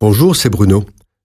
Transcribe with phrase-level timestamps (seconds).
[0.00, 0.84] Bonjour, c'est Bruno.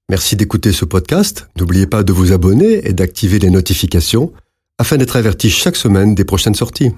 [0.09, 1.48] Merci d'écouter ce podcast.
[1.60, 4.34] N'oubliez pas de vous abonner et d'activer les notifications
[4.79, 6.89] afin d'être averti chaque semaine des prochaines sorties.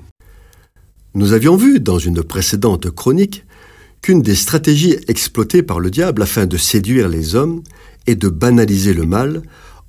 [1.15, 3.43] Nous avions vu dans une précédente chronique
[4.01, 7.61] qu'une des stratégies exploitées par le diable afin de séduire les hommes
[8.07, 9.41] est de banaliser le mal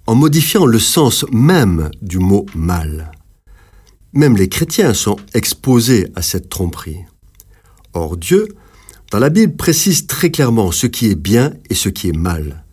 [0.08, 3.12] en modifiant le sens même du mot mal.
[4.12, 7.04] Même les chrétiens sont exposés à cette tromperie.
[7.92, 8.48] Or Dieu
[9.10, 12.64] dans la Bible précise très clairement ce qui est bien et ce qui est mal.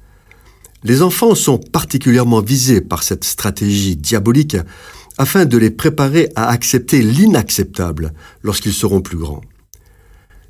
[0.84, 4.58] Les enfants sont particulièrement visés par cette stratégie diabolique
[5.18, 9.42] afin de les préparer à accepter l'inacceptable lorsqu'ils seront plus grands.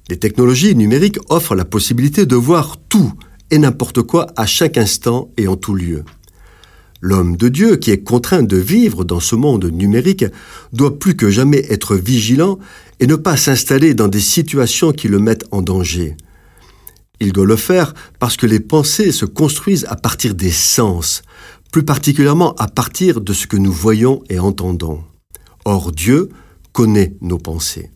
[0.10, 3.14] Les technologies numériques offrent la possibilité de voir tout
[3.52, 6.04] et n'importe quoi à chaque instant et en tout lieu.
[7.06, 10.24] L'homme de Dieu, qui est contraint de vivre dans ce monde numérique,
[10.72, 12.60] doit plus que jamais être vigilant
[13.02, 16.16] et ne pas s'installer dans des situations qui le mettent en danger.
[17.20, 21.24] Il doit le faire parce que les pensées se construisent à partir des sens,
[21.74, 25.04] plus particulièrement à partir de ce que nous voyons et entendons.
[25.66, 26.30] Or Dieu
[26.72, 27.92] connaît nos pensées.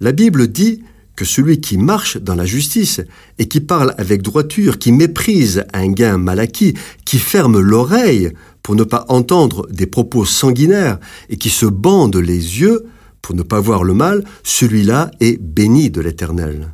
[0.00, 0.82] La Bible dit
[1.16, 3.00] que celui qui marche dans la justice
[3.38, 8.76] et qui parle avec droiture, qui méprise un gain mal acquis, qui ferme l'oreille pour
[8.76, 10.98] ne pas entendre des propos sanguinaires
[11.30, 12.86] et qui se bande les yeux
[13.22, 16.72] pour ne pas voir le mal, celui-là est béni de l'Éternel.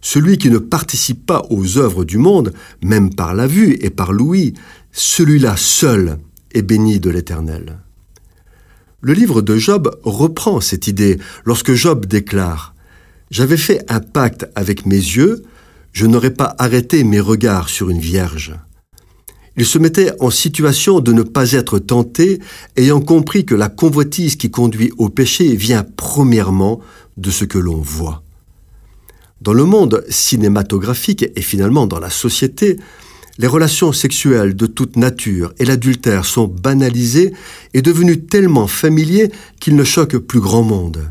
[0.00, 4.12] Celui qui ne participe pas aux œuvres du monde, même par la vue et par
[4.12, 4.54] l'ouïe,
[4.92, 6.18] celui-là seul
[6.52, 7.78] est béni de l'Éternel.
[9.00, 12.73] Le livre de Job reprend cette idée lorsque Job déclare
[13.34, 15.42] j'avais fait un pacte avec mes yeux,
[15.92, 18.54] je n'aurais pas arrêté mes regards sur une vierge.
[19.56, 22.38] Il se mettait en situation de ne pas être tenté,
[22.76, 26.78] ayant compris que la convoitise qui conduit au péché vient premièrement
[27.16, 28.22] de ce que l'on voit.
[29.40, 32.78] Dans le monde cinématographique et finalement dans la société,
[33.38, 37.32] les relations sexuelles de toute nature et l'adultère sont banalisés
[37.74, 41.10] et devenus tellement familiers qu'ils ne choquent plus grand monde.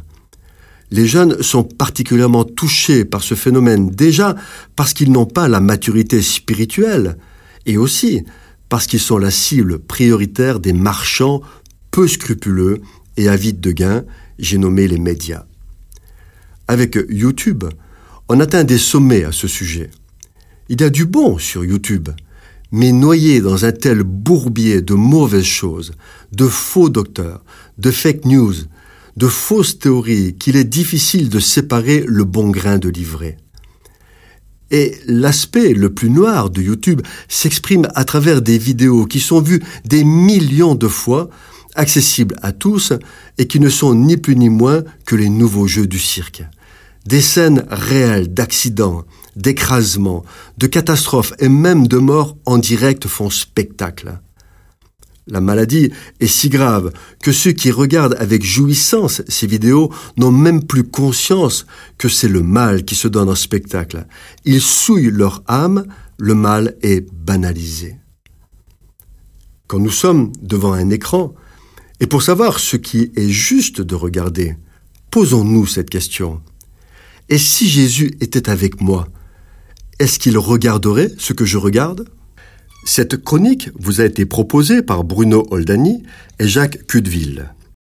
[0.93, 4.35] Les jeunes sont particulièrement touchés par ce phénomène déjà
[4.75, 7.17] parce qu'ils n'ont pas la maturité spirituelle
[7.65, 8.23] et aussi
[8.69, 11.41] parce qu'ils sont la cible prioritaire des marchands
[11.89, 12.79] peu scrupuleux
[13.17, 14.03] et avides de gains,
[14.37, 15.45] j'ai nommé les médias.
[16.67, 17.63] Avec YouTube,
[18.29, 19.89] on atteint des sommets à ce sujet.
[20.69, 22.09] Il y a du bon sur YouTube,
[22.71, 25.93] mais noyé dans un tel bourbier de mauvaises choses,
[26.33, 27.43] de faux docteurs,
[27.79, 28.53] de fake news,
[29.17, 33.37] de fausses théories qu'il est difficile de séparer le bon grain de l'ivraie.
[34.71, 39.61] Et l'aspect le plus noir de YouTube s'exprime à travers des vidéos qui sont vues
[39.85, 41.29] des millions de fois,
[41.75, 42.93] accessibles à tous
[43.37, 46.43] et qui ne sont ni plus ni moins que les nouveaux jeux du cirque.
[47.05, 49.03] Des scènes réelles d'accidents,
[49.35, 50.23] d'écrasements,
[50.57, 54.19] de catastrophes et même de morts en direct font spectacle.
[55.27, 56.91] La maladie est si grave
[57.21, 61.65] que ceux qui regardent avec jouissance ces vidéos n'ont même plus conscience
[61.97, 64.05] que c'est le mal qui se donne en spectacle.
[64.43, 65.85] Ils souillent leur âme,
[66.17, 67.95] le mal est banalisé.
[69.67, 71.33] Quand nous sommes devant un écran,
[72.01, 74.57] et pour savoir ce qui est juste de regarder,
[75.09, 76.41] posons-nous cette question.
[77.29, 79.07] Et si Jésus était avec moi,
[79.99, 82.09] est-ce qu'il regarderait ce que je regarde?
[82.85, 86.03] Cette chronique vous a été proposée par Bruno Oldani
[86.39, 87.45] et Jacques Cudeville.